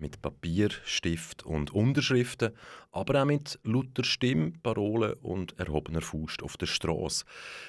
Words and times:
Mit 0.00 0.22
Papier, 0.22 0.70
Stift 0.84 1.44
und 1.44 1.74
Unterschriften, 1.74 2.52
aber 2.90 3.20
auch 3.20 3.26
mit 3.26 3.60
lauter 3.64 4.02
Stimme, 4.02 4.52
Parolen 4.62 5.12
und 5.20 5.58
erhobener 5.58 6.00
Faust 6.00 6.42
auf 6.42 6.56
der 6.56 6.64
Straße. 6.64 7.26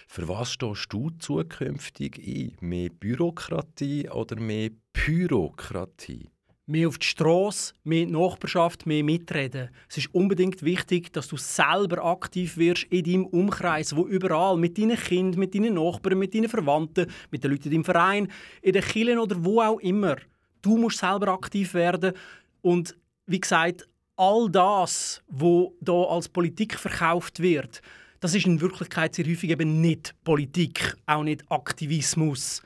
Für 0.08 0.30
was 0.30 0.54
stehst 0.54 0.94
du 0.94 1.10
zukünftig 1.10 2.18
ein? 2.26 2.56
Mehr 2.62 2.90
Bürokratie 2.90 4.10
oder 4.10 4.40
mehr 4.40 4.70
Pyrokratie? 4.94 6.30
mehr 6.72 6.88
auf 6.88 6.98
die 6.98 7.08
Straße, 7.08 7.74
mehr 7.84 8.08
Nachbarschaft, 8.08 8.86
mehr 8.86 9.04
mitreden. 9.04 9.70
Es 9.90 9.98
ist 9.98 10.14
unbedingt 10.14 10.64
wichtig, 10.64 11.12
dass 11.12 11.28
du 11.28 11.36
selber 11.36 12.04
aktiv 12.06 12.56
wirst 12.58 12.86
in 12.86 13.04
deinem 13.04 13.26
Umkreis, 13.26 13.96
wo 13.96 14.08
überall, 14.08 14.58
mit 14.58 14.78
deinen 14.78 14.98
Kindern, 14.98 15.40
mit 15.40 15.54
deinen 15.54 15.74
Nachbarn, 15.74 16.18
mit 16.18 16.34
deinen 16.34 16.50
Verwandten, 16.50 17.08
mit 17.30 17.44
den 17.44 17.52
Leuten 17.52 17.72
deinem 17.72 17.84
Verein, 17.84 18.32
in 18.62 18.74
den 18.74 18.84
Kirchen 18.84 19.20
oder 19.20 19.44
wo 19.44 19.62
auch 19.62 19.80
immer. 19.80 20.16
Du 20.62 20.78
musst 20.78 21.00
selber 21.00 21.30
aktiv 21.30 21.74
werden 21.74 22.14
und 22.62 22.96
wie 23.26 23.40
gesagt, 23.40 23.88
all 24.16 24.50
das, 24.50 25.22
wo 25.28 25.76
da 25.82 26.04
als 26.04 26.30
Politik 26.30 26.78
verkauft 26.78 27.40
wird, 27.42 27.82
das 28.20 28.36
ist 28.36 28.46
in 28.46 28.62
Wirklichkeit 28.62 29.16
sehr 29.16 29.26
häufig 29.26 29.50
eben 29.50 29.82
nicht 29.82 30.14
Politik, 30.24 30.96
auch 31.08 31.24
nicht 31.24 31.44
Aktivismus, 31.50 32.62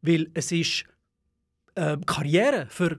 weil 0.00 0.30
es 0.34 0.52
ist 0.52 0.84
äh, 1.74 1.96
Karriere 2.06 2.66
für 2.68 2.98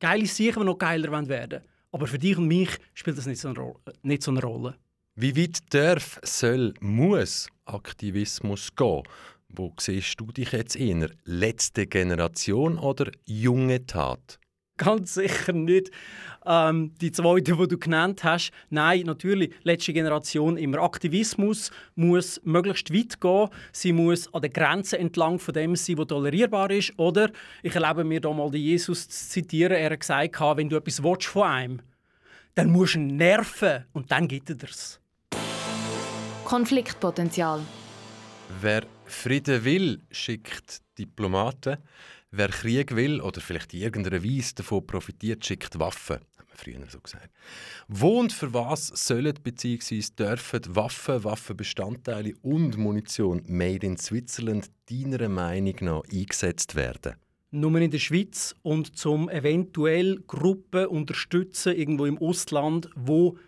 geile 0.00 0.26
Sachen, 0.26 0.60
die 0.60 0.64
noch 0.64 0.78
geiler 0.78 1.12
werden 1.12 1.28
wollen. 1.28 1.62
Aber 1.92 2.06
für 2.06 2.18
dich 2.18 2.36
und 2.36 2.48
mich 2.48 2.70
spielt 2.94 3.16
das 3.16 3.26
nicht 3.26 3.40
so 3.40 3.48
eine, 3.48 3.74
nicht 4.02 4.22
so 4.22 4.32
eine 4.32 4.42
Rolle. 4.42 4.74
Wie 5.14 5.36
weit 5.36 5.58
darf, 5.72 6.20
soll, 6.22 6.74
muss 6.80 7.48
Aktivismus 7.64 8.74
gehen? 8.74 9.02
Wo 9.48 9.72
siehst 9.78 10.20
du 10.20 10.26
dich 10.26 10.52
jetzt 10.52 10.76
eher? 10.76 11.10
Letzte 11.24 11.86
Generation 11.86 12.78
oder 12.78 13.10
junge 13.24 13.86
Tat? 13.86 14.38
Ganz 14.76 15.14
sicher 15.14 15.52
nicht 15.52 15.90
ähm, 16.46 16.94
die 17.00 17.10
zweite, 17.10 17.56
die 17.56 17.68
du 17.68 17.78
genannt 17.78 18.22
hast. 18.22 18.52
Nein, 18.70 19.02
natürlich, 19.06 19.52
letzte 19.64 19.92
Generation 19.92 20.56
immer. 20.56 20.78
Aktivismus 20.78 21.72
muss 21.96 22.40
möglichst 22.44 22.94
weit 22.94 23.20
gehen. 23.20 23.48
Sie 23.72 23.92
muss 23.92 24.32
an 24.32 24.42
der 24.42 24.50
Grenze 24.50 24.98
entlang 24.98 25.38
von 25.40 25.54
dem 25.54 25.74
sein, 25.74 25.98
was 25.98 26.06
tolerierbar 26.06 26.70
ist. 26.70 26.92
Oder, 26.96 27.30
ich 27.62 27.74
erlaube 27.74 28.04
mir 28.04 28.20
da 28.20 28.32
mal 28.32 28.54
Jesus 28.54 29.08
zu 29.08 29.28
zitieren, 29.30 29.76
er 29.76 29.90
hat 29.90 30.00
gesagt, 30.00 30.40
wenn 30.56 30.68
du 30.68 30.76
etwas 30.76 31.02
willst 31.02 31.26
von 31.26 31.42
einem 31.42 31.82
dann 32.58 32.70
musst 32.70 32.96
du 32.96 32.98
ihn 32.98 33.16
nerven 33.16 33.84
und 33.92 34.10
dann 34.10 34.26
gibt 34.26 34.50
er 34.50 34.68
es. 34.68 34.98
Konfliktpotenzial. 36.44 37.60
Wer 38.60 38.86
Frieden 39.04 39.64
will, 39.64 40.00
schickt 40.10 40.80
Diplomaten. 40.98 41.78
Wer 42.30 42.48
Krieg 42.48 42.94
will 42.96 43.20
oder 43.20 43.40
vielleicht 43.40 43.74
in 43.74 43.80
irgendeiner 43.80 44.22
Weise 44.24 44.56
davon 44.56 44.86
profitiert, 44.86 45.44
schickt 45.44 45.78
Waffen. 45.78 46.16
Hat 46.36 46.48
man 46.48 46.56
früher 46.56 46.86
so 46.88 47.00
gesagt. 47.00 47.30
Wo 47.88 48.20
und 48.20 48.32
für 48.32 48.52
was 48.52 48.88
sollen 48.88 49.34
bzw. 49.42 50.02
dürfen 50.18 50.62
Waffen, 50.74 51.24
Waffenbestandteile 51.24 52.34
und 52.42 52.76
Munition 52.76 53.42
made 53.46 53.86
in 53.86 53.96
Switzerland 53.96 54.70
deiner 54.90 55.28
Meinung 55.28 55.76
nach 55.80 56.02
eingesetzt 56.10 56.74
werden? 56.74 57.14
nur 57.50 57.80
in 57.80 57.90
der 57.90 57.98
Schweiz 57.98 58.54
und 58.62 58.98
zum 58.98 59.30
eventuell 59.30 60.22
Gruppen 60.26 60.86
unterstützen 60.86 61.74
irgendwo 61.74 62.04
im 62.04 62.18
Ausland, 62.18 62.90
wo 62.94 63.38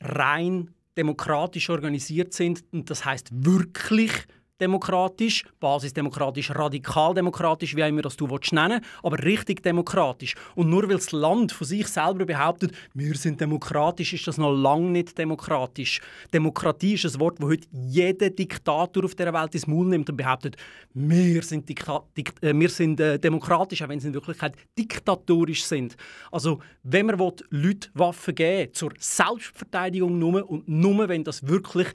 rein 0.00 0.70
demokratisch 0.96 1.70
organisiert 1.70 2.32
sind 2.32 2.64
und 2.72 2.90
das 2.90 3.04
heißt 3.04 3.28
wirklich 3.32 4.12
demokratisch, 4.62 5.44
basisdemokratisch, 5.60 6.50
radikaldemokratisch, 6.54 7.74
wie 7.76 7.80
immer 7.80 8.02
das 8.02 8.16
du 8.16 8.26
nennen 8.26 8.80
willst, 8.80 8.84
aber 9.02 9.22
richtig 9.22 9.62
demokratisch. 9.62 10.34
Und 10.54 10.70
nur 10.70 10.84
weil 10.84 10.96
das 10.96 11.12
Land 11.12 11.52
von 11.52 11.66
sich 11.66 11.88
selber 11.88 12.24
behauptet, 12.24 12.72
wir 12.94 13.14
sind 13.16 13.40
demokratisch, 13.40 14.12
ist 14.14 14.26
das 14.26 14.38
noch 14.38 14.52
lange 14.52 14.90
nicht 14.90 15.18
demokratisch. 15.18 16.00
Demokratie 16.32 16.94
ist 16.94 17.04
ein 17.04 17.20
Wort, 17.20 17.38
das 17.40 17.48
heute 17.48 17.66
jeder 17.72 18.30
Diktator 18.30 19.04
auf 19.04 19.14
der 19.16 19.32
Welt 19.34 19.54
ins 19.54 19.66
Maul 19.66 19.86
nimmt 19.86 20.08
und 20.08 20.16
behauptet, 20.16 20.56
wir 20.94 21.42
sind, 21.42 21.68
Dikta 21.68 22.04
Dikt 22.16 22.42
äh, 22.42 22.54
wir 22.54 22.68
sind 22.68 23.00
äh, 23.00 23.18
demokratisch, 23.18 23.82
auch 23.82 23.88
wenn 23.88 23.98
sie 23.98 24.08
in 24.08 24.14
Wirklichkeit 24.14 24.54
diktatorisch 24.78 25.64
sind. 25.64 25.96
Also, 26.30 26.60
wenn 26.82 27.06
man 27.06 27.18
Leute 27.50 27.88
Waffen 27.94 28.34
geben 28.34 28.72
zur 28.74 28.92
Selbstverteidigung 28.98 30.18
nur 30.18 30.48
und 30.48 30.68
nur, 30.68 31.08
wenn 31.08 31.24
das 31.24 31.46
wirklich 31.46 31.88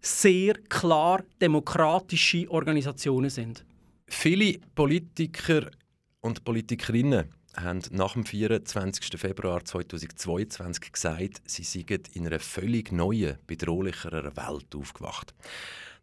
sehr 0.00 0.54
klar 0.68 1.22
demokratische 1.40 2.50
Organisationen 2.50 3.30
sind. 3.30 3.64
Viele 4.06 4.58
Politiker 4.74 5.70
und 6.20 6.44
Politikerinnen 6.44 7.28
haben 7.56 7.82
nach 7.90 8.14
dem 8.14 8.24
24. 8.24 9.18
Februar 9.18 9.64
2022 9.64 10.92
gesagt, 10.92 11.42
sie 11.44 11.64
seien 11.64 12.02
in 12.14 12.26
einer 12.26 12.38
völlig 12.38 12.92
neuen, 12.92 13.38
bedrohlicheren 13.46 14.36
Welt 14.36 14.74
aufgewacht. 14.74 15.34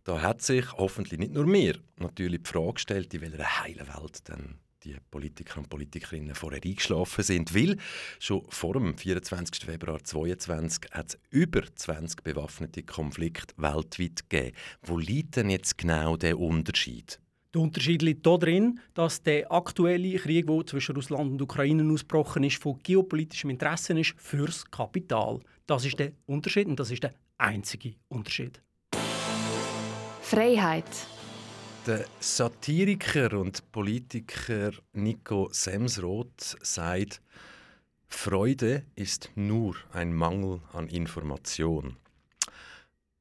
Da 0.04 0.22
hat 0.22 0.42
sich 0.42 0.72
hoffentlich 0.74 1.20
nicht 1.20 1.34
nur 1.34 1.46
mir 1.46 1.78
natürlich 1.98 2.44
die 2.44 2.50
Frage 2.50 2.74
gestellt, 2.74 3.14
in 3.14 3.22
welcher 3.22 3.64
heilen 3.64 3.88
Welt 3.88 4.28
denn 4.30 4.56
die 4.94 5.00
Politiker 5.12 5.60
und 5.60 5.70
Politikerinnen 5.70 6.36
vorher 6.36 6.62
eingeschlafen 6.64 7.24
sind. 7.24 7.54
Weil 7.54 7.78
schon 8.20 8.44
vor 8.50 8.74
dem 8.74 8.98
24. 8.98 9.66
Februar 9.66 10.04
2022 10.04 10.92
hat 10.92 11.10
es 11.10 11.20
über 11.30 11.64
20 11.76 12.24
bewaffnete 12.24 12.84
Konflikte 12.84 13.54
weltweit 13.58 14.30
gegeben. 14.30 14.56
Wo 14.84 14.98
liegt 14.98 15.36
denn 15.36 15.50
jetzt 15.50 15.78
genau 15.78 16.18
der 16.18 16.40
Unterschied? 16.40 17.20
Der 17.54 17.62
Unterschied 17.62 18.02
liegt 18.02 18.26
darin, 18.26 18.80
dass 18.94 19.24
der 19.24 19.52
aktuelle 19.52 20.18
Krieg, 20.18 20.48
der 20.48 20.66
zwischen 20.66 20.96
Russland 20.96 21.32
und 21.32 21.42
Ukraine 21.42 21.92
ausgebrochen 21.92 22.44
ist, 22.44 22.62
von 22.62 22.78
geopolitischem 22.84 23.50
Interesse 23.50 23.98
ist 24.00 24.14
fürs 24.18 24.70
Kapital. 24.70 25.40
Das 25.66 25.86
ist 25.86 25.98
der 25.98 26.12
Unterschied 26.26 26.68
und 26.68 26.80
das 26.80 26.92
ist 26.92 27.04
der 27.04 27.14
einzige 27.38 27.96
Unterschied. 28.10 28.62
Freiheit. 30.22 30.86
Der 31.88 32.04
Satiriker 32.20 33.40
und 33.40 33.72
Politiker 33.72 34.72
Nico 34.92 35.48
Semsroth 35.54 36.58
sagt, 36.62 37.22
Freude 38.10 38.84
ist 38.96 39.32
nur 39.36 39.78
ein 39.94 40.14
Mangel 40.14 40.60
an 40.74 40.90
Information. 40.90 41.96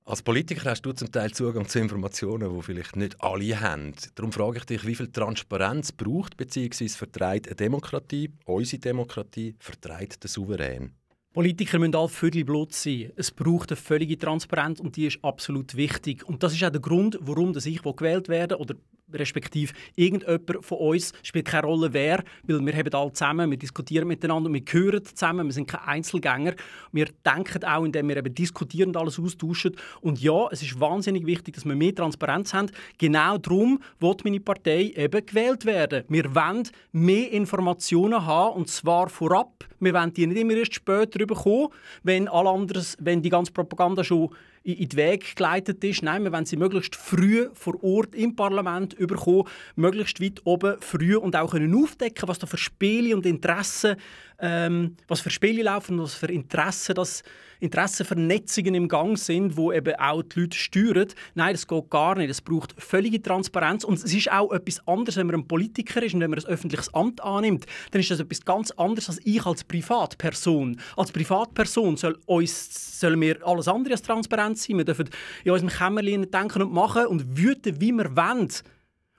Als 0.04 0.20
Politiker 0.20 0.70
hast 0.70 0.82
du 0.82 0.92
zum 0.94 1.12
Teil 1.12 1.30
Zugang 1.30 1.68
zu 1.68 1.78
Informationen, 1.78 2.52
die 2.52 2.62
vielleicht 2.62 2.96
nicht 2.96 3.22
alle 3.22 3.60
haben. 3.60 3.92
Darum 4.16 4.32
frage 4.32 4.58
ich 4.58 4.64
dich, 4.64 4.84
wie 4.84 4.96
viel 4.96 5.12
Transparenz 5.12 5.92
braucht 5.92 6.36
bzw. 6.36 6.88
vertreibt 6.88 7.46
eine 7.46 7.54
Demokratie, 7.54 8.32
unsere 8.46 8.80
Demokratie, 8.80 9.54
vertreibt 9.60 10.24
der 10.24 10.30
Souverän? 10.30 10.92
Politiker 11.36 11.78
müssen 11.78 11.94
alle 11.94 12.08
Viertel 12.08 12.44
Blut 12.44 12.72
sein. 12.72 13.12
Es 13.14 13.30
braucht 13.30 13.70
eine 13.70 13.76
völlige 13.76 14.16
Transparenz 14.16 14.80
und 14.80 14.96
die 14.96 15.04
ist 15.04 15.22
absolut 15.22 15.76
wichtig. 15.76 16.26
Und 16.26 16.42
das 16.42 16.54
ist 16.54 16.64
auch 16.64 16.70
der 16.70 16.80
Grund, 16.80 17.18
warum 17.20 17.54
ich 17.54 17.82
gewählt 17.82 18.30
werde 18.30 18.58
oder 18.58 18.74
respektive 19.12 19.72
irgendjemand 19.94 20.64
von 20.64 20.78
uns 20.78 21.12
spielt 21.22 21.46
keine 21.46 21.66
Rolle 21.66 21.92
wer, 21.92 22.22
weil 22.44 22.64
wir 22.64 22.76
haben 22.76 22.94
alle 22.94 23.12
zusammen, 23.12 23.50
wir 23.50 23.58
diskutieren 23.58 24.08
miteinander, 24.08 24.52
wir 24.52 24.60
gehören 24.60 25.04
zusammen, 25.04 25.46
wir 25.46 25.52
sind 25.52 25.68
keine 25.68 25.86
Einzelgänger. 25.86 26.54
Wir 26.92 27.08
denken 27.24 27.64
auch, 27.64 27.84
indem 27.84 28.08
wir 28.08 28.16
eben 28.16 28.34
diskutieren 28.34 28.88
und 28.88 28.96
alles 28.96 29.18
austauschen. 29.18 29.76
Und 30.00 30.20
ja, 30.20 30.48
es 30.50 30.62
ist 30.62 30.78
wahnsinnig 30.80 31.26
wichtig, 31.26 31.54
dass 31.54 31.64
wir 31.64 31.76
mehr 31.76 31.94
Transparenz 31.94 32.52
haben. 32.54 32.70
Genau 32.98 33.38
darum 33.38 33.80
wird 34.00 34.24
meine 34.24 34.40
Partei 34.40 34.92
eben 34.96 35.24
gewählt 35.24 35.64
werden. 35.64 36.04
Wir 36.08 36.34
wollen 36.34 36.68
mehr 36.92 37.30
Informationen 37.32 38.24
haben 38.26 38.56
und 38.56 38.68
zwar 38.68 39.08
vorab. 39.08 39.64
Wir 39.78 39.94
wollen 39.94 40.12
die 40.12 40.26
nicht 40.26 40.40
immer 40.40 40.54
erst 40.54 40.74
später 40.74 41.24
bekommen, 41.26 41.68
wenn, 42.02 42.28
alle 42.28 42.48
anderes, 42.48 42.96
wenn 43.00 43.22
die 43.22 43.28
ganze 43.28 43.52
Propaganda 43.52 44.02
schon 44.02 44.30
in 44.66 44.88
den 44.88 44.96
Weg 44.96 45.36
geleitet 45.36 45.82
ist. 45.84 46.02
Nein, 46.02 46.24
wir 46.24 46.32
wollen 46.32 46.44
sie 46.44 46.56
möglichst 46.56 46.96
früh 46.96 47.48
vor 47.54 47.82
Ort 47.84 48.14
im 48.14 48.34
Parlament 48.34 48.94
überkommen, 48.94 49.44
möglichst 49.76 50.20
weit 50.20 50.40
oben 50.44 50.76
früh 50.80 51.16
und 51.16 51.36
auch 51.36 51.52
können 51.52 51.74
aufdecken, 51.74 52.28
was 52.28 52.38
da 52.40 52.46
für 52.46 52.56
Spiele 52.56 53.14
und 53.14 53.26
Interessen, 53.26 53.96
ähm, 54.38 54.96
was 55.08 55.20
für 55.20 55.30
Spiele 55.30 55.62
laufen 55.62 56.00
was 56.00 56.14
für 56.14 56.26
Interessen 56.26 56.94
das 56.94 57.22
Interessenvernetzungen 57.60 58.74
im 58.74 58.88
Gang 58.88 59.18
sind, 59.18 59.56
wo 59.56 59.72
eben 59.72 59.94
auch 59.96 60.22
die 60.22 60.40
Leute 60.40 60.58
steuern. 60.58 61.08
Nein, 61.34 61.54
das 61.54 61.66
geht 61.66 61.90
gar 61.90 62.16
nicht. 62.16 62.30
Es 62.30 62.40
braucht 62.40 62.74
völlige 62.78 63.20
Transparenz 63.22 63.84
und 63.84 63.94
es 63.94 64.12
ist 64.12 64.30
auch 64.30 64.52
etwas 64.52 64.86
anderes, 64.86 65.16
wenn 65.16 65.26
man 65.26 65.36
ein 65.36 65.48
Politiker 65.48 66.02
ist 66.02 66.14
und 66.14 66.20
wenn 66.20 66.30
man 66.30 66.38
ein 66.38 66.46
öffentliches 66.46 66.92
Amt 66.94 67.22
annimmt, 67.22 67.66
dann 67.90 68.00
ist 68.00 68.10
das 68.10 68.20
etwas 68.20 68.44
ganz 68.44 68.70
anderes 68.72 69.08
als 69.08 69.20
ich 69.24 69.44
als 69.44 69.64
Privatperson. 69.64 70.78
Als 70.96 71.12
Privatperson 71.12 71.96
soll 71.96 72.18
uns, 72.26 73.00
sollen 73.00 73.20
wir 73.20 73.46
alles 73.46 73.68
andere 73.68 73.94
als 73.94 74.02
transparent 74.02 74.58
sein. 74.58 74.78
Wir 74.78 74.84
dürfen 74.84 75.08
in 75.44 75.52
unserem 75.52 75.70
Kämmerlein 75.70 76.30
denken 76.30 76.62
und 76.62 76.72
machen 76.72 77.06
und 77.06 77.38
wüten, 77.38 77.80
wie 77.80 77.92
wir 77.92 78.16
wollen. 78.16 78.48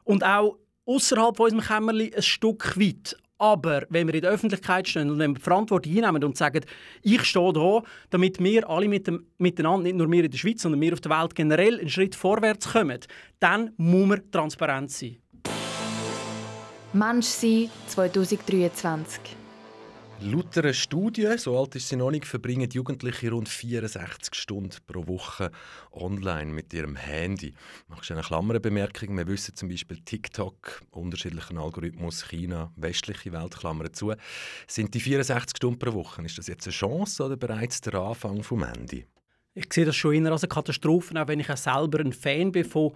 Und 0.04 0.24
auch 0.24 0.58
außerhalb 0.86 1.36
von 1.36 1.46
unserem 1.46 1.64
Kämmerlein 1.64 2.14
ein 2.16 2.22
Stück 2.22 2.80
weit. 2.80 3.18
Aber 3.40 3.84
wenn 3.90 4.08
wir 4.08 4.16
in 4.16 4.22
der 4.22 4.32
Öffentlichkeit 4.32 4.88
stehen 4.88 5.12
und 5.12 5.20
wenn 5.20 5.36
wir 5.36 5.42
Verantwortung 5.42 5.96
einnehmen 5.96 6.24
und 6.24 6.38
sagen, 6.38 6.64
ich 7.04 7.24
stehe 7.24 7.54
da, 7.54 7.82
damit 8.10 8.40
wir 8.40 8.68
alle 8.68 8.88
mit 8.88 9.06
dem, 9.06 9.28
miteinander, 9.38 9.84
nicht 9.84 9.96
nur 9.96 10.12
wir 10.12 10.24
in 10.24 10.32
der 10.32 10.38
Schweiz, 10.38 10.62
sondern 10.64 10.82
wir 10.82 10.94
auf 10.94 11.02
der 11.02 11.12
Welt 11.12 11.36
generell 11.36 11.80
einen 11.80 11.90
Schritt 11.90 12.16
vorwärts 12.16 12.72
kommen, 12.72 13.00
dann 13.40 13.74
muss 13.78 14.08
man 14.08 14.32
transparent 14.32 14.92
sein. 14.92 15.18
Mensch 16.94 17.28
sein 17.28 17.70
2023. 17.88 19.37
Laut 20.20 20.58
einer 20.58 20.74
Studie, 20.74 21.38
so 21.38 21.60
alt 21.60 21.76
ist 21.76 21.90
sie 21.90 21.96
noch 21.96 22.10
nicht, 22.10 22.26
verbringen 22.26 22.68
Jugendliche 22.72 23.30
rund 23.30 23.48
64 23.48 24.34
Stunden 24.34 24.76
pro 24.88 25.06
Woche 25.08 25.52
online 25.92 26.52
mit 26.52 26.74
ihrem 26.74 26.96
Handy. 26.96 27.54
Machst 27.88 28.10
du 28.10 28.16
eine 28.16 28.24
Klammerbemerkung? 28.24 29.16
Wir 29.16 29.28
wissen 29.28 29.56
zum 29.56 29.70
Beispiel 29.70 30.00
TikTok, 30.04 30.82
unterschiedlichen 30.90 31.60
Algorithmus, 31.60 32.28
China, 32.28 32.74
westliche 32.76 33.32
Welt, 33.32 33.58
Klammern 33.58 33.94
zu. 33.94 34.14
Sind 34.66 34.96
die 34.96 35.00
64 35.02 35.56
Stunden 35.56 35.78
pro 35.78 35.94
Woche, 35.94 36.24
ist 36.24 36.40
das 36.40 36.48
jetzt 36.48 36.66
eine 36.66 36.74
Chance 36.74 37.24
oder 37.24 37.38
bereits 37.38 37.80
der 37.82 37.94
Anfang 37.94 38.42
vom 38.42 38.66
Handy? 38.66 39.06
Ich 39.54 39.72
sehe 39.72 39.86
das 39.86 39.96
schon 39.96 40.16
eher 40.16 40.32
als 40.32 40.44
eine 40.44 40.50
Katastrophe, 40.50 41.22
auch 41.22 41.28
wenn 41.28 41.40
ich 41.40 41.48
selber 41.48 42.00
ein 42.00 42.12
Fan 42.12 42.52
bin 42.52 42.66
von 42.66 42.94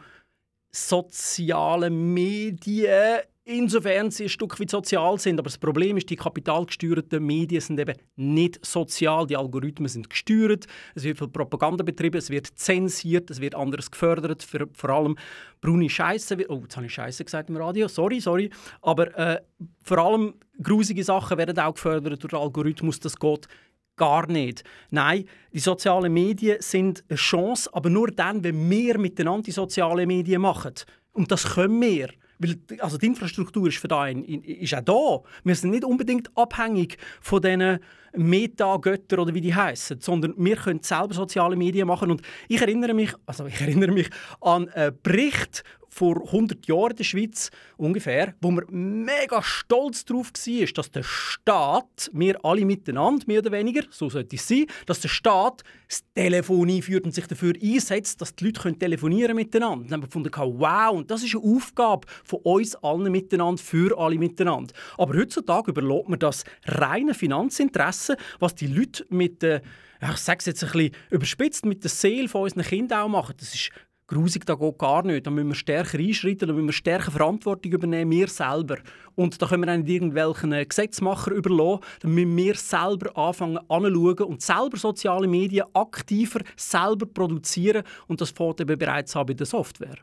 sozialen 0.71 2.13
Medien 2.15 3.21
insofern 3.51 4.11
sie 4.11 4.23
ein 4.23 4.29
Stück 4.29 4.59
weit 4.59 4.69
sozial 4.69 5.19
sind. 5.19 5.39
Aber 5.39 5.47
das 5.47 5.57
Problem 5.57 5.97
ist, 5.97 6.09
die 6.09 6.15
kapitalgesteuerten 6.15 7.23
Medien 7.25 7.61
sind 7.61 7.79
eben 7.79 7.97
nicht 8.15 8.65
sozial. 8.65 9.27
Die 9.27 9.37
Algorithmen 9.37 9.87
sind 9.87 10.09
gesteuert, 10.09 10.65
es 10.95 11.03
wird 11.03 11.17
viel 11.17 11.27
Propaganda 11.27 11.83
betrieben, 11.83 12.17
es 12.17 12.29
wird 12.29 12.47
zensiert, 12.55 13.29
es 13.29 13.41
wird 13.41 13.55
anderes 13.55 13.91
gefördert. 13.91 14.43
Für, 14.43 14.67
vor 14.73 14.89
allem 14.89 15.17
braune 15.59 15.89
Scheiße. 15.89 16.37
Oh, 16.49 16.61
jetzt 16.63 16.75
habe 16.77 16.85
ich 16.85 16.93
Scheiße 16.93 17.23
gesagt 17.23 17.49
im 17.49 17.57
Radio. 17.57 17.87
Sorry, 17.87 18.19
sorry. 18.19 18.49
Aber 18.81 19.15
äh, 19.17 19.41
vor 19.83 19.97
allem 19.97 20.33
grusige 20.61 21.03
Sachen 21.03 21.37
werden 21.37 21.59
auch 21.59 21.73
gefördert 21.73 22.23
durch 22.23 22.31
den 22.31 22.39
Algorithmus. 22.39 22.99
Das 22.99 23.17
geht 23.17 23.47
gar 23.95 24.27
nicht. 24.27 24.63
Nein, 24.89 25.25
die 25.53 25.59
sozialen 25.59 26.13
Medien 26.13 26.57
sind 26.59 27.03
eine 27.09 27.17
Chance, 27.17 27.69
aber 27.73 27.89
nur 27.89 28.07
dann, 28.07 28.43
wenn 28.43 28.69
wir 28.69 28.97
miteinander 28.97 29.43
die 29.43 29.51
sozialen 29.51 30.07
Medien 30.07 30.41
machen. 30.41 30.73
Und 31.11 31.31
das 31.31 31.53
können 31.53 31.81
wir. 31.81 32.09
Weil, 32.41 32.57
also 32.79 32.97
die 32.97 33.05
Infrastruktur 33.07 33.67
ist, 33.67 33.77
für 33.77 33.87
da 33.87 34.07
ist 34.07 34.73
auch 34.73 34.81
da. 34.81 35.29
Wir 35.43 35.55
sind 35.55 35.71
nicht 35.71 35.85
unbedingt 35.85 36.35
abhängig 36.35 36.97
von 37.21 37.41
diesen 37.41 37.79
Meta-Göttern 38.13 39.19
oder 39.19 39.33
wie 39.33 39.41
die 39.41 39.55
heißen, 39.55 40.01
sondern 40.01 40.33
wir 40.37 40.55
können 40.55 40.81
selber 40.81 41.13
soziale 41.13 41.55
Medien 41.55 41.87
machen. 41.87 42.11
Und 42.11 42.21
ich 42.47 42.61
erinnere 42.61 42.93
mich, 42.93 43.13
also 43.25 43.45
ich 43.45 43.59
erinnere 43.61 43.91
mich 43.91 44.09
an 44.41 44.69
einen 44.69 44.97
Bericht 45.01 45.63
vor 45.93 46.21
100 46.25 46.67
Jahren 46.67 46.91
in 46.91 46.95
der 46.95 47.03
Schweiz 47.03 47.51
ungefähr, 47.75 48.33
wo 48.39 48.49
man 48.49 48.63
mega 48.69 49.43
stolz 49.43 50.05
darauf 50.05 50.31
war, 50.31 50.65
dass 50.73 50.91
der 50.91 51.03
Staat, 51.03 52.09
wir 52.13 52.43
alle 52.45 52.63
miteinander, 52.63 53.25
mehr 53.27 53.39
oder 53.39 53.51
weniger, 53.51 53.83
so 53.89 54.09
sollte 54.09 54.37
es 54.37 54.47
sein, 54.47 54.67
dass 54.85 55.01
der 55.01 55.09
Staat 55.09 55.63
das 55.89 56.03
Telefon 56.15 56.69
einführt 56.69 57.03
und 57.03 57.13
sich 57.13 57.27
dafür 57.27 57.53
einsetzt, 57.61 58.21
dass 58.21 58.33
die 58.33 58.45
Leute 58.45 58.61
können 58.61 58.79
telefonieren 58.79 59.35
miteinander. 59.35 59.83
Dann 59.83 59.95
haben 59.95 60.03
wir 60.03 60.07
gefunden, 60.07 60.31
wow, 60.33 60.95
und 60.95 61.11
das 61.11 61.23
ist 61.23 61.35
eine 61.35 61.43
Aufgabe 61.43 62.07
von 62.23 62.39
uns 62.43 62.73
allen 62.77 63.11
miteinander, 63.11 63.61
für 63.61 63.97
alle 63.99 64.17
miteinander. 64.17 64.73
Aber 64.97 65.17
heutzutage 65.17 65.71
überlässt 65.71 66.07
man 66.07 66.19
das 66.19 66.45
reine 66.63 67.13
Finanzinteresse, 67.13 68.00
was 68.39 68.55
die 68.55 68.67
Leute 68.67 69.05
mit 69.09 69.41
der 69.41 69.61
ich 70.01 70.17
sage 70.17 70.39
es 70.39 70.45
jetzt 70.47 70.63
ein 70.63 70.71
bisschen 70.71 70.95
überspitzt, 71.11 71.65
mit 71.65 71.83
der 71.83 71.91
Seele 71.91 72.27
von 72.27 72.41
unseren 72.41 72.63
Kindern 72.63 73.03
auch 73.03 73.07
machen. 73.07 73.35
Das 73.37 73.53
ist 73.53 73.69
grusig, 74.11 74.45
da 74.45 74.55
geht 74.55 74.77
gar 74.77 75.03
nicht. 75.03 75.25
Da 75.25 75.31
müssen 75.31 75.49
wir 75.49 75.55
stärker 75.55 75.97
einschreiten, 75.97 76.47
da 76.47 76.53
müssen 76.53 76.67
wir 76.67 76.73
stärker 76.73 77.11
Verantwortung 77.11 77.71
übernehmen, 77.71 78.11
wir 78.11 78.27
selber. 78.27 78.77
Und 79.15 79.41
da 79.41 79.47
können 79.47 79.65
wir 79.65 79.77
nicht 79.77 79.89
irgendwelchen 79.89 80.51
Gesetzmacher 80.67 81.31
überlassen. 81.31 81.81
Da 82.01 82.07
müssen 82.07 82.35
wir 82.35 82.55
selber 82.55 83.15
anfangen 83.17 83.59
anzuschauen 83.69 84.29
und 84.29 84.41
selber 84.41 84.77
soziale 84.77 85.27
Medien 85.27 85.67
aktiver 85.73 86.41
selber 86.55 87.05
produzieren. 87.05 87.83
Und 88.07 88.21
das 88.21 88.31
fängt 88.31 88.59
eben 88.61 88.77
bereits 88.77 89.15
an 89.15 89.25
bei 89.25 89.33
der 89.33 89.45
Software. 89.45 89.97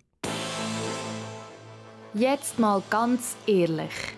Jetzt 2.14 2.58
mal 2.58 2.82
ganz 2.88 3.36
ehrlich. 3.46 4.17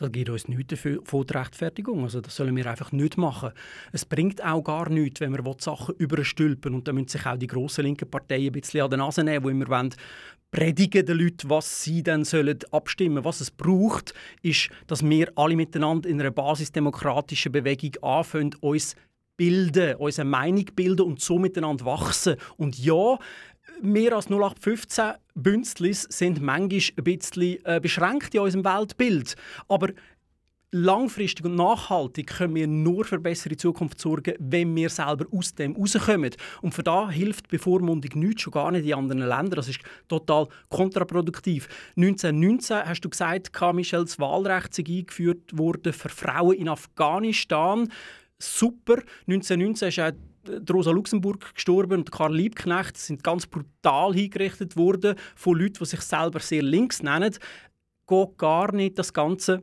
Das 0.00 0.10
gibt 0.10 0.30
uns 0.30 0.48
nichts 0.48 0.80
von 0.80 1.26
der 1.26 1.42
Rechtfertigung. 1.42 2.04
Also 2.04 2.22
das 2.22 2.34
sollen 2.34 2.56
wir 2.56 2.66
einfach 2.66 2.90
nicht 2.90 3.18
machen. 3.18 3.50
Es 3.92 4.06
bringt 4.06 4.42
auch 4.42 4.62
gar 4.62 4.88
nichts, 4.88 5.20
wenn 5.20 5.32
wir 5.32 5.54
Sachen 5.58 5.94
überstülpen 5.96 6.74
und 6.74 6.88
dann 6.88 6.94
müssen 6.94 7.08
sich 7.08 7.26
auch 7.26 7.36
die 7.36 7.46
grossen 7.46 7.84
linken 7.84 8.10
Parteien 8.10 8.46
ein 8.46 8.52
bisschen 8.52 8.80
an 8.80 8.90
die 8.90 8.96
Nase 8.96 9.22
nehmen, 9.22 9.44
wo 9.44 9.50
immer 9.50 9.68
wollen, 9.68 9.94
predigen 10.50 11.04
den 11.04 11.18
Leuten, 11.18 11.50
was 11.50 11.84
sie 11.84 12.02
dann 12.02 12.24
sollen 12.24 12.58
abstimmen. 12.70 13.26
Was 13.26 13.42
es 13.42 13.50
braucht, 13.50 14.14
ist, 14.40 14.70
dass 14.86 15.04
wir 15.04 15.30
alle 15.36 15.54
miteinander 15.54 16.08
in 16.08 16.18
einer 16.18 16.30
basisdemokratischen 16.30 17.52
Bewegung 17.52 18.02
anfangen, 18.02 18.56
uns 18.60 18.96
bilden, 19.40 19.96
unsere 19.96 20.26
Meinung 20.26 20.66
bilden 20.76 21.06
und 21.06 21.20
so 21.20 21.38
miteinander 21.38 21.86
wachsen. 21.86 22.36
Und 22.58 22.78
ja, 22.78 23.18
mehr 23.82 24.14
als 24.14 24.26
0815 24.26 25.12
Bünzlis 25.34 26.02
sind 26.10 26.40
manchmal 26.40 26.80
ein 26.96 27.04
bisschen 27.04 27.64
äh, 27.64 27.80
beschränkt 27.80 28.34
in 28.34 28.40
unserem 28.40 28.64
Weltbild. 28.64 29.36
Aber 29.68 29.88
langfristig 30.72 31.44
und 31.44 31.56
nachhaltig 31.56 32.28
können 32.28 32.54
wir 32.54 32.66
nur 32.66 33.04
für 33.04 33.18
bessere 33.18 33.56
Zukunft 33.56 34.00
sorgen, 34.00 34.34
wenn 34.38 34.74
wir 34.76 34.88
selber 34.88 35.26
aus 35.32 35.54
dem 35.54 35.74
rauskommen. 35.74 36.30
Und 36.62 36.74
für 36.74 36.82
da 36.82 37.10
hilft 37.10 37.48
Bevormundung 37.48 38.20
nichts, 38.20 38.42
schon 38.42 38.52
gar 38.52 38.70
nicht 38.70 38.86
in 38.86 38.94
anderen 38.94 39.20
Ländern. 39.20 39.56
Das 39.56 39.68
ist 39.68 39.80
total 40.08 40.48
kontraproduktiv. 40.68 41.68
1919 41.96 42.88
hast 42.88 43.00
du 43.00 43.10
gesagt, 43.10 43.50
Michel, 43.74 44.04
das 44.04 44.18
Wahlrecht 44.18 44.74
sei 44.74 44.84
eingeführt 44.86 45.58
worden 45.58 45.92
für 45.92 46.08
Frauen 46.08 46.56
in 46.56 46.68
Afghanistan. 46.68 47.88
Super. 48.38 49.02
1919 49.26 49.88
ist 49.88 49.98
auch 49.98 50.12
Rosa 50.70 50.90
Luxemburg 50.90 51.54
gestorben 51.54 52.00
und 52.00 52.12
Karl 52.12 52.34
Liebknecht 52.34 52.96
sind 52.96 53.22
ganz 53.22 53.46
brutal 53.46 54.14
hingerichtet 54.14 54.76
worden 54.76 55.16
von 55.34 55.58
Leuten, 55.58 55.78
die 55.80 55.84
sich 55.86 56.00
selber 56.00 56.40
sehr 56.40 56.62
links 56.62 57.02
nennen. 57.02 57.34
Geht 58.06 58.38
gar 58.38 58.72
nicht 58.72 58.98
das 58.98 59.12
Ganze. 59.12 59.62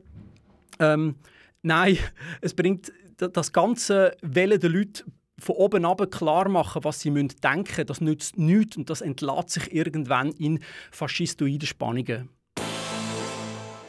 Ähm, 0.78 1.16
nein, 1.62 1.98
es 2.40 2.54
bringt 2.54 2.92
das 3.16 3.52
ganze 3.52 4.16
Welle 4.22 4.58
der 4.58 4.70
Leute 4.70 5.04
von 5.40 5.56
oben 5.56 5.84
ab 5.84 6.10
klar 6.10 6.48
machen, 6.48 6.82
was 6.84 7.00
sie 7.00 7.10
denken 7.10 7.64
müssen, 7.64 7.86
das 7.86 8.00
nützt 8.00 8.38
nichts 8.38 8.76
und 8.76 8.90
das 8.90 9.00
entlädt 9.00 9.50
sich 9.50 9.72
irgendwann 9.72 10.32
in 10.32 10.60
faschistoide 10.90 11.66
Spannungen. 11.66 12.28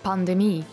Pandemie. 0.04 0.64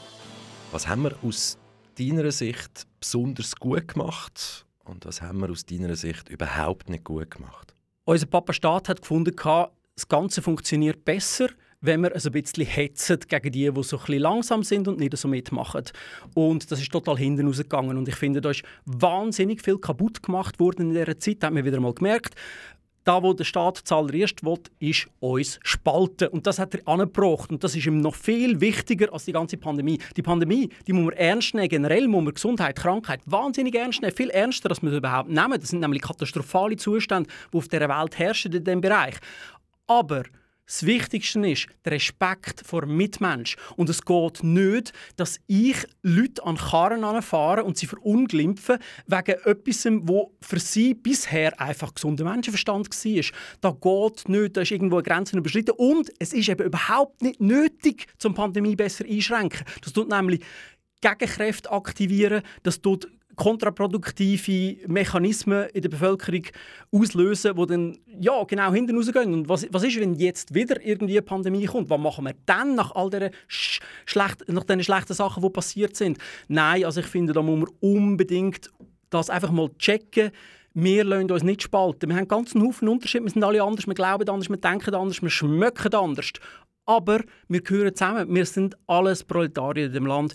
Was 0.72 0.86
haben 0.86 1.04
wir 1.04 1.16
aus 1.22 1.58
deiner 1.98 2.30
Sicht 2.30 2.86
besonders 3.00 3.56
gut 3.56 3.88
gemacht 3.88 4.65
und 4.86 5.04
was 5.04 5.22
haben 5.22 5.40
wir 5.40 5.50
aus 5.50 5.64
deiner 5.64 5.96
Sicht 5.96 6.28
überhaupt 6.28 6.88
nicht 6.88 7.04
gut 7.04 7.30
gemacht? 7.30 7.74
Unser 8.04 8.26
Papa 8.26 8.52
Staat 8.52 8.88
hat 8.88 9.02
gefunden, 9.02 9.34
das 9.34 10.08
Ganze 10.08 10.42
funktioniert 10.42 11.04
besser, 11.04 11.48
wenn 11.80 12.02
wir 12.02 12.14
ein 12.14 12.32
bisschen 12.32 12.64
hetzen 12.64 13.18
gegen 13.28 13.52
die, 13.52 13.70
die 13.70 13.82
so 13.82 13.98
ein 13.98 14.18
langsam 14.18 14.62
sind 14.62 14.88
und 14.88 14.98
nicht 14.98 15.16
so 15.16 15.28
mitmachen. 15.28 15.84
Und 16.34 16.70
das 16.70 16.80
ist 16.80 16.90
total 16.90 17.18
hinten 17.18 17.46
rausgegangen. 17.46 17.96
Und 17.96 18.08
ich 18.08 18.16
finde, 18.16 18.40
da 18.40 18.50
ist 18.50 18.62
wahnsinnig 18.84 19.62
viel 19.62 19.78
kaputt 19.78 20.22
gemacht 20.22 20.58
worden 20.58 20.90
in 20.90 20.94
dieser 20.94 21.18
Zeit. 21.18 21.42
Da 21.42 21.48
hat 21.48 21.54
man 21.54 21.64
wieder 21.64 21.80
mal 21.80 21.94
gemerkt. 21.94 22.34
Da, 23.06 23.22
wo 23.22 23.32
der 23.32 23.44
Staat 23.44 23.76
zuallererst 23.84 24.44
will, 24.44 24.58
ist 24.80 25.06
uns 25.20 25.60
spalten. 25.62 26.26
Und 26.26 26.44
das 26.44 26.58
hat 26.58 26.74
er 26.74 26.88
angebracht. 26.88 27.50
Und 27.50 27.62
das 27.62 27.76
ist 27.76 27.86
ihm 27.86 28.00
noch 28.00 28.16
viel 28.16 28.60
wichtiger 28.60 29.12
als 29.12 29.26
die 29.26 29.32
ganze 29.32 29.56
Pandemie. 29.56 30.00
Die 30.16 30.22
Pandemie, 30.22 30.70
die 30.88 30.92
muss 30.92 31.04
man 31.04 31.14
ernst 31.14 31.54
nehmen. 31.54 31.68
Generell 31.68 32.08
muss 32.08 32.24
man 32.24 32.34
Gesundheit, 32.34 32.74
Krankheit 32.74 33.20
wahnsinnig 33.24 33.76
ernst 33.76 34.02
nehmen. 34.02 34.12
Viel 34.12 34.30
ernster, 34.30 34.70
als 34.70 34.82
wir 34.82 34.90
das 34.90 34.98
überhaupt 34.98 35.28
nehmen. 35.28 35.60
Das 35.60 35.68
sind 35.68 35.78
nämlich 35.78 36.02
katastrophale 36.02 36.74
Zustände, 36.76 37.30
die 37.52 37.56
auf 37.56 37.68
dieser 37.68 37.88
Welt 37.88 38.18
herrschen 38.18 38.52
in 38.52 38.64
diesem 38.64 38.80
Bereich. 38.80 39.14
Aber 39.86 40.24
das 40.66 40.84
Wichtigste 40.84 41.48
ist 41.48 41.68
der 41.84 41.92
Respekt 41.92 42.62
vor 42.66 42.86
Mitmensch. 42.86 43.56
Und 43.76 43.88
es 43.88 44.02
geht 44.02 44.42
nicht, 44.42 44.92
dass 45.16 45.38
ich 45.46 45.76
Leute 46.02 46.44
an 46.44 46.56
Karren 46.56 47.04
anfahre 47.04 47.62
und 47.62 47.78
sie 47.78 47.86
verunglimpfen 47.86 48.78
wegen 49.06 49.36
etwas, 49.44 49.86
wo 50.02 50.32
für 50.40 50.58
sie 50.58 50.94
bisher 50.94 51.60
einfach 51.60 51.94
gesunder 51.94 52.24
Menschenverstand 52.24 52.88
war. 52.88 53.22
Da 53.60 53.70
geht 53.70 54.28
nicht, 54.28 54.56
da 54.56 54.62
ist 54.62 54.72
irgendwo 54.72 54.96
eine 54.96 55.04
Grenze 55.04 55.38
überschritten. 55.38 55.74
Und 55.76 56.10
es 56.18 56.32
ist 56.32 56.48
eben 56.48 56.66
überhaupt 56.66 57.22
nicht 57.22 57.40
nötig, 57.40 58.08
zum 58.18 58.34
Pandemie 58.34 58.74
besser 58.74 59.04
einschränken. 59.04 59.64
Das 59.82 59.92
tut 59.92 60.08
nämlich 60.08 60.40
Gegenkräfte 61.00 61.70
aktivieren, 61.70 62.42
das 62.62 62.80
tut 62.80 63.08
kontraproduktive 63.36 64.88
Mechanismen 64.88 65.68
in 65.72 65.82
der 65.82 65.88
Bevölkerung 65.90 66.42
auslösen, 66.90 67.54
die 67.54 67.66
dann 67.66 67.98
ja, 68.18 68.42
genau 68.44 68.72
hinten 68.72 68.96
rausgehen. 68.96 69.32
Und 69.32 69.48
was, 69.48 69.66
was 69.70 69.84
ist, 69.84 70.00
wenn 70.00 70.14
jetzt 70.14 70.54
wieder 70.54 70.82
irgendwie 70.84 71.18
eine 71.18 71.22
Pandemie 71.22 71.66
kommt? 71.66 71.90
Was 71.90 72.00
machen 72.00 72.24
wir 72.24 72.34
dann 72.46 72.74
nach 72.74 72.94
all 72.94 73.10
diesen, 73.10 73.30
sch 73.46 73.80
schlecht, 74.06 74.44
schlechten 74.84 75.14
Sachen, 75.14 75.42
die 75.42 75.50
passiert 75.50 75.96
sind? 75.96 76.18
Nein, 76.48 76.84
also 76.84 77.00
ich 77.00 77.06
finde, 77.06 77.32
da 77.32 77.42
muss 77.42 77.60
man 77.60 77.68
unbedingt 77.80 78.70
das 79.10 79.30
einfach 79.30 79.50
mal 79.50 79.70
checken. 79.78 80.30
Wir 80.74 81.04
lassen 81.04 81.30
uns 81.30 81.42
nicht 81.42 81.62
spalten. 81.62 82.10
Wir 82.10 82.16
haben 82.16 82.28
ganz 82.28 82.54
einen 82.54 82.66
Haufen 82.66 82.88
Unterschiede. 82.88 83.24
Wir 83.24 83.30
sind 83.30 83.44
alle 83.44 83.62
anders, 83.62 83.86
wir 83.86 83.94
glauben 83.94 84.28
anders, 84.28 84.50
wir 84.50 84.56
denken 84.56 84.94
anders, 84.94 85.22
wir 85.22 85.30
schmecken 85.30 85.94
anders. 85.94 86.32
Aber 86.84 87.20
wir 87.48 87.62
gehören 87.62 87.94
zusammen. 87.94 88.34
Wir 88.34 88.46
sind 88.46 88.76
alles 88.86 89.24
Proletarier 89.24 89.86
in 89.86 89.92
dem 89.92 90.06
Land. 90.06 90.34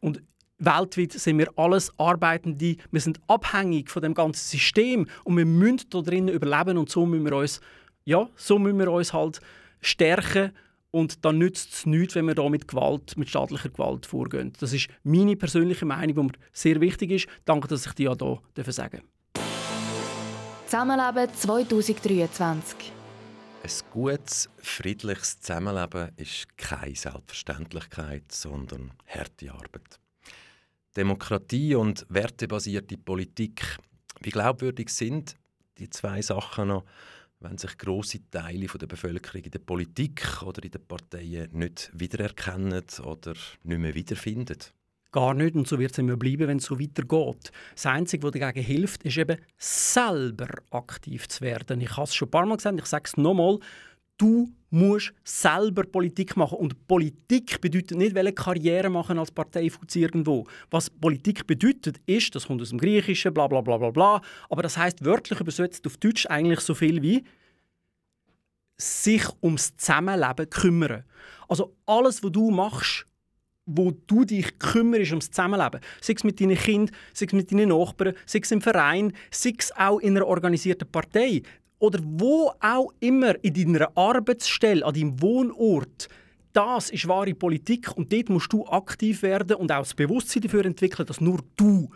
Und 0.00 0.22
weltweit 0.58 1.12
sind 1.12 1.38
wir 1.38 1.50
alles 1.56 1.92
Arbeitende, 1.98 2.76
wir 2.90 3.00
sind 3.00 3.20
abhängig 3.28 3.90
von 3.90 4.02
dem 4.02 4.14
ganzen 4.14 4.44
System 4.44 5.06
und 5.24 5.36
wir 5.36 5.46
müssen 5.46 5.88
da 5.90 6.00
drinnen 6.00 6.28
überleben 6.28 6.78
und 6.78 6.90
so 6.90 7.06
müssen 7.06 7.24
wir 7.24 7.36
uns, 7.36 7.60
ja, 8.04 8.28
so 8.36 8.58
müssen 8.58 8.78
wir 8.78 8.90
uns 8.90 9.12
halt 9.12 9.40
stärken 9.80 10.52
und 10.90 11.24
dann 11.24 11.38
nützt 11.38 11.72
es 11.72 11.86
nichts, 11.86 12.14
wenn 12.14 12.26
wir 12.26 12.34
da 12.34 12.48
mit 12.48 12.66
Gewalt, 12.66 13.16
mit 13.16 13.28
staatlicher 13.28 13.68
Gewalt 13.68 14.06
vorgehen. 14.06 14.52
Das 14.58 14.72
ist 14.72 14.88
meine 15.04 15.36
persönliche 15.36 15.84
Meinung, 15.84 16.14
die 16.14 16.22
mir 16.22 16.32
sehr 16.52 16.80
wichtig 16.80 17.10
ist. 17.10 17.28
Danke, 17.44 17.68
dass 17.68 17.86
ich 17.86 17.92
die 17.92 18.04
ja 18.04 18.16
hier 18.18 18.72
sagen 18.72 19.02
Zusammenleben 20.66 21.34
2023 21.34 22.92
ein 23.60 23.70
gutes, 23.90 24.48
friedliches 24.58 25.40
Zusammenleben 25.40 26.10
ist 26.16 26.56
keine 26.56 26.94
Selbstverständlichkeit, 26.94 28.30
sondern 28.30 28.92
harte 29.06 29.52
Arbeit. 29.52 29.98
Demokratie 30.98 31.76
und 31.76 32.04
wertebasierte 32.08 32.98
Politik. 32.98 33.78
Wie 34.20 34.30
glaubwürdig 34.30 34.88
sind 34.88 35.36
die 35.78 35.88
zwei 35.88 36.20
Sachen 36.20 36.68
noch, 36.68 36.84
wenn 37.38 37.56
sich 37.56 37.78
große 37.78 38.28
Teile 38.32 38.66
der 38.66 38.86
Bevölkerung 38.88 39.44
in 39.44 39.50
der 39.52 39.60
Politik 39.60 40.42
oder 40.42 40.60
in 40.64 40.72
den 40.72 40.84
Parteien 40.84 41.50
nicht 41.52 41.92
wiedererkennen 41.94 42.82
oder 43.04 43.34
nicht 43.62 43.78
mehr 43.78 43.94
wiederfinden? 43.94 44.58
Gar 45.12 45.34
nicht 45.34 45.54
und 45.54 45.68
so 45.68 45.78
wird 45.78 45.92
es 45.92 45.98
immer 45.98 46.16
bleiben, 46.16 46.48
wenn 46.48 46.58
es 46.58 46.64
so 46.64 46.80
weitergeht. 46.80 47.52
Das 47.74 47.86
Einzige, 47.86 48.24
was 48.24 48.32
dagegen 48.32 48.66
hilft, 48.66 49.04
ist 49.04 49.18
eben 49.18 49.38
selber 49.56 50.48
aktiv 50.72 51.28
zu 51.28 51.42
werden. 51.42 51.80
Ich 51.80 51.96
habe 51.96 52.08
es 52.08 52.14
schon 52.16 52.26
ein 52.26 52.32
paar 52.32 52.44
Mal 52.44 52.56
gesagt, 52.56 52.76
ich 52.76 52.86
sage 52.86 53.04
es 53.06 53.16
nochmal. 53.16 53.60
Du 54.18 54.52
musst 54.70 55.12
selber 55.24 55.84
Politik 55.84 56.36
machen. 56.36 56.58
Und 56.58 56.86
Politik 56.86 57.60
bedeutet 57.60 57.96
nicht, 57.96 58.14
welche 58.14 58.32
Karriere 58.32 58.90
machen 58.90 59.18
als 59.18 59.30
Parteifuß 59.30 59.96
irgendwo. 59.96 60.46
Was 60.70 60.90
Politik 60.90 61.46
bedeutet, 61.46 62.00
ist, 62.06 62.34
das 62.34 62.46
kommt 62.46 62.60
aus 62.62 62.70
dem 62.70 62.78
Griechischen, 62.78 63.32
bla 63.32 63.46
bla 63.46 63.60
bla 63.60 63.78
bla 63.78 63.90
bla, 63.90 64.22
aber 64.48 64.62
das 64.62 64.76
heißt 64.76 65.04
wörtlich 65.04 65.40
übersetzt 65.40 65.86
auf 65.86 65.96
Deutsch 65.96 66.26
eigentlich 66.26 66.60
so 66.60 66.74
viel 66.74 67.02
wie 67.02 67.24
sich 68.76 69.24
ums 69.42 69.76
Zusammenleben 69.76 70.48
kümmern. 70.48 71.04
Also 71.48 71.74
alles, 71.86 72.22
was 72.22 72.32
du 72.32 72.50
machst, 72.50 73.06
wo 73.66 73.90
du 74.06 74.24
dich 74.24 74.58
kümmerst 74.58 75.10
ums 75.10 75.30
Zusammenleben, 75.30 75.80
sei 76.00 76.14
es 76.14 76.24
mit 76.24 76.40
deinen 76.40 76.56
Kindern, 76.56 76.94
sei 77.12 77.26
es 77.26 77.32
mit 77.32 77.50
deinen 77.50 77.70
Nachbarn, 77.70 78.14
sei 78.24 78.40
es 78.42 78.50
im 78.52 78.60
Verein, 78.60 79.12
sei 79.30 79.54
es 79.58 79.72
auch 79.76 79.98
in 79.98 80.16
einer 80.16 80.26
organisierten 80.26 80.90
Partei, 80.90 81.42
oder 81.78 82.00
wo 82.02 82.52
auch 82.60 82.92
immer 83.00 83.42
in 83.42 83.54
deiner 83.54 83.96
Arbeitsstelle, 83.96 84.84
an 84.84 84.94
deinem 84.94 85.20
Wohnort, 85.20 86.08
das 86.52 86.90
ist 86.90 87.06
wahre 87.06 87.34
Politik 87.34 87.96
und 87.96 88.12
dort 88.12 88.30
musst 88.30 88.52
du 88.52 88.66
aktiv 88.66 89.22
werden 89.22 89.56
und 89.56 89.70
auch 89.70 89.80
das 89.80 89.94
Bewusstsein 89.94 90.42
dafür 90.42 90.64
entwickeln, 90.64 91.06
dass 91.06 91.20
nur 91.20 91.40
du, 91.56 91.90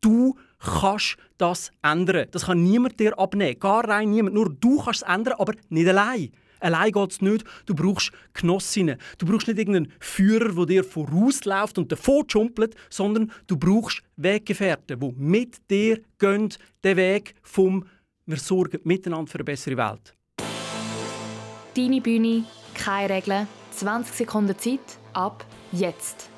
du 0.00 0.36
kannst 0.58 1.16
das 1.38 1.70
ändern. 1.82 2.26
Das 2.30 2.46
kann 2.46 2.62
niemand 2.62 2.98
dir 2.98 3.18
abnehmen, 3.18 3.58
gar 3.58 3.86
rein 3.86 4.10
niemand. 4.10 4.34
Nur 4.34 4.50
du 4.50 4.82
kannst 4.82 5.02
es 5.02 5.08
ändern, 5.08 5.34
aber 5.38 5.54
nicht 5.68 5.88
allein. 5.88 6.30
Allein 6.60 6.92
geht 6.92 7.10
es 7.10 7.20
nicht. 7.20 7.44
Du 7.66 7.74
brauchst 7.74 8.12
Genossinnen. 8.32 8.96
Du 9.18 9.26
brauchst 9.26 9.46
nicht 9.46 9.58
irgendeinen 9.58 9.92
Führer, 10.00 10.54
der 10.54 10.66
dir 10.66 10.84
vorausläuft 10.84 11.78
und 11.78 11.92
davor 11.92 12.24
jumpelt, 12.28 12.74
sondern 12.88 13.30
du 13.46 13.56
brauchst 13.56 14.02
Weggefährten, 14.16 14.98
die 14.98 15.12
mit 15.16 15.70
dir 15.70 16.00
gehen, 16.18 16.48
den 16.82 16.96
Weg 16.96 17.34
vom 17.42 17.84
wir 18.26 18.38
sorgen 18.38 18.80
miteinander 18.84 19.30
für 19.30 19.38
eine 19.38 19.44
bessere 19.44 19.76
Welt. 19.76 20.14
Deine 21.76 22.00
Bühne, 22.00 22.44
keine 22.74 23.14
Regeln, 23.14 23.46
20 23.70 24.14
Sekunden 24.14 24.58
Zeit, 24.58 24.98
ab 25.12 25.46
jetzt. 25.72 26.30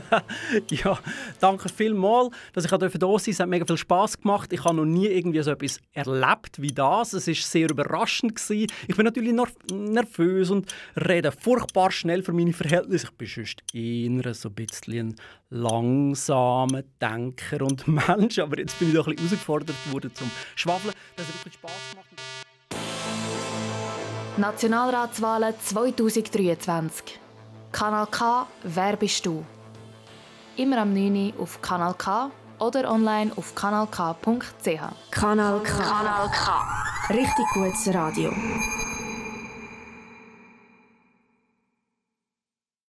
ja, 0.70 0.98
danke 1.40 1.68
vielmals, 1.68 2.34
dass 2.52 2.64
ich 2.64 2.70
hier 2.70 2.78
sein 2.80 3.20
Es 3.26 3.40
hat 3.40 3.48
mega 3.48 3.66
viel 3.66 3.76
Spass 3.76 4.20
gemacht. 4.20 4.52
Ich 4.52 4.64
habe 4.64 4.76
noch 4.76 4.84
nie 4.84 5.06
irgendwie 5.06 5.42
so 5.42 5.50
etwas 5.50 5.80
erlebt 5.92 6.60
wie 6.60 6.72
das. 6.72 7.12
Es 7.12 7.26
war 7.26 7.34
sehr 7.34 7.70
überraschend. 7.70 8.34
Gewesen. 8.34 8.70
Ich 8.88 8.96
bin 8.96 9.04
natürlich 9.04 9.34
nervös 9.70 10.50
und 10.50 10.72
rede 10.96 11.32
furchtbar 11.32 11.90
schnell 11.90 12.22
für 12.22 12.32
meine 12.32 12.52
Verhältnisse. 12.52 13.06
Ich 13.06 13.12
bin 13.12 13.28
sonst 13.28 13.62
eher 13.72 14.34
so 14.34 14.48
ein 14.48 14.54
bisschen 14.54 15.08
ein 15.08 15.16
langsamer 15.50 16.82
Denker 17.00 17.62
und 17.62 17.86
Mensch. 18.08 18.38
Aber 18.38 18.58
jetzt 18.58 18.78
bin 18.78 18.88
ich 18.88 18.94
doch 18.94 19.06
ein 19.06 19.14
bisschen 19.14 19.28
herausgefordert 19.28 19.92
worden 19.92 20.14
zum 20.14 20.30
Schwafeln. 20.54 20.94
Das 21.16 21.26
hat 21.26 21.34
wirklich 21.36 21.54
Spass 21.54 21.72
gemacht. 21.90 22.08
Nationalratswahlen 24.38 25.54
2023. 25.62 27.18
Kanal 27.70 28.06
K, 28.06 28.46
wer 28.62 28.96
bist 28.96 29.26
du? 29.26 29.44
Immer 30.56 30.78
am 30.78 30.92
9. 30.92 31.32
Uhr 31.36 31.42
auf 31.42 31.62
Kanal 31.62 31.94
K 31.94 32.30
oder 32.58 32.90
online 32.90 33.32
auf 33.36 33.54
kanalk.ch. 33.54 34.80
Kanal 35.10 35.60
K. 35.60 35.82
Kanal 35.82 36.30
K. 36.30 37.14
Richtig 37.14 37.46
gutes 37.54 37.94
Radio. 37.94 38.30